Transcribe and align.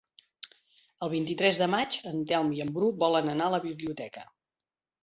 El 1.07 1.11
vint-i-tres 1.11 1.59
de 1.65 1.67
maig 1.75 1.99
en 2.13 2.25
Telm 2.33 2.51
i 2.57 2.65
en 2.67 2.75
Bru 2.79 2.91
volen 3.05 3.35
anar 3.37 3.51
a 3.53 3.57
la 3.59 3.65
biblioteca. 3.69 4.31